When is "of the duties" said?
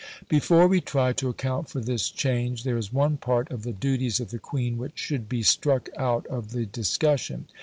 3.51-4.19